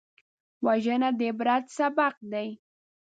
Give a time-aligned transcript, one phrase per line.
[0.65, 2.47] وژنه د عبرت سبق دی